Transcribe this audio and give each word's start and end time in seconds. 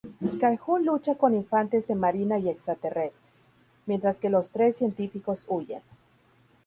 Calhoun 0.39 0.83
lucha 0.83 1.13
con 1.13 1.35
infantes 1.35 1.87
de 1.87 1.93
marina 1.93 2.39
y 2.39 2.49
extraterrestres, 2.49 3.51
mientras 3.85 4.19
que 4.19 4.31
los 4.31 4.49
tres 4.49 4.75
científicos 4.75 5.45
huyen. 5.47 5.83